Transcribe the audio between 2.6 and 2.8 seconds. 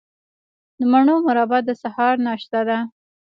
ده.